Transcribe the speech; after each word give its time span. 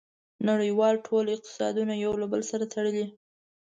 •نړیوالتوب 0.47 1.03
ټول 1.07 1.25
اقتصادونه 1.35 1.93
یو 2.03 2.13
له 2.21 2.25
بل 2.31 2.41
سره 2.51 2.65
تړلي. 2.73 3.05